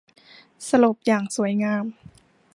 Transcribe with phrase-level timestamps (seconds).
[0.67, 1.85] สลบอย่างสวยงาม